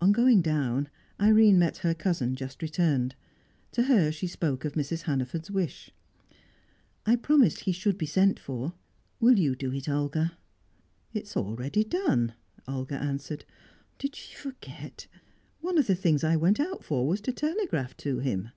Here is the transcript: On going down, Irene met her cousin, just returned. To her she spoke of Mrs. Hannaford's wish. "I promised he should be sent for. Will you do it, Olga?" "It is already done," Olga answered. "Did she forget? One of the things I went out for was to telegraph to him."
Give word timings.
On 0.00 0.12
going 0.12 0.42
down, 0.42 0.88
Irene 1.18 1.58
met 1.58 1.78
her 1.78 1.92
cousin, 1.92 2.36
just 2.36 2.62
returned. 2.62 3.16
To 3.72 3.82
her 3.82 4.12
she 4.12 4.28
spoke 4.28 4.64
of 4.64 4.74
Mrs. 4.74 5.02
Hannaford's 5.02 5.50
wish. 5.50 5.90
"I 7.04 7.16
promised 7.16 7.62
he 7.62 7.72
should 7.72 7.98
be 7.98 8.06
sent 8.06 8.38
for. 8.38 8.74
Will 9.18 9.40
you 9.40 9.56
do 9.56 9.72
it, 9.72 9.88
Olga?" 9.88 10.38
"It 11.12 11.24
is 11.24 11.36
already 11.36 11.82
done," 11.82 12.34
Olga 12.68 12.94
answered. 12.94 13.44
"Did 13.98 14.14
she 14.14 14.36
forget? 14.36 15.08
One 15.60 15.78
of 15.78 15.88
the 15.88 15.96
things 15.96 16.22
I 16.22 16.36
went 16.36 16.60
out 16.60 16.84
for 16.84 17.04
was 17.04 17.20
to 17.22 17.32
telegraph 17.32 17.96
to 17.96 18.20
him." 18.20 18.50